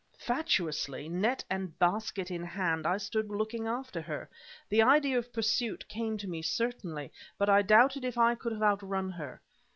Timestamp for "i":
2.87-2.97, 7.49-7.61, 8.17-8.33